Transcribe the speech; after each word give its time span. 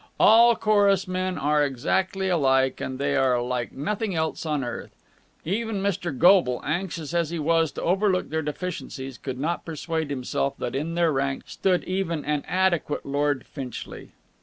All 0.19 0.55
chorus 0.55 1.07
men 1.07 1.37
are 1.37 1.63
exactly 1.63 2.27
alike, 2.27 2.81
and 2.81 2.97
they 2.97 3.15
are 3.15 3.39
like 3.39 3.71
nothing 3.71 4.15
else 4.15 4.47
on 4.47 4.63
earth. 4.63 4.95
Even 5.45 5.75
Mr. 5.75 6.11
Goble, 6.17 6.59
anxious 6.65 7.13
as 7.13 7.29
he 7.29 7.37
was 7.37 7.71
to 7.73 7.83
overlook 7.83 8.31
their 8.31 8.41
deficiencies, 8.41 9.19
could 9.19 9.39
not 9.39 9.63
persuade 9.63 10.09
himself 10.09 10.57
that 10.57 10.73
in 10.75 10.95
their 10.95 11.11
ranks 11.11 11.51
stood 11.51 11.83
even 11.83 12.25
an 12.25 12.43
adequate 12.47 13.05
Lord 13.05 13.45
Finchley. 13.45 14.09